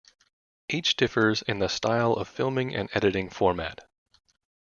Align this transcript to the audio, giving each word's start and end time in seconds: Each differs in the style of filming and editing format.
Each 0.67 0.95
differs 0.95 1.43
in 1.43 1.59
the 1.59 1.67
style 1.69 2.13
of 2.13 2.27
filming 2.27 2.73
and 2.73 2.89
editing 2.91 3.29
format. 3.29 3.81